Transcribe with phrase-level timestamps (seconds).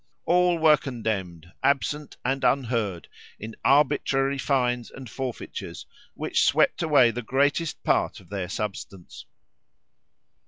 [0.25, 3.07] All were condemned, absent and unheard,
[3.37, 5.85] in arbitrary fines and forfeitures,
[6.15, 9.25] which swept away the greatest part of their substance.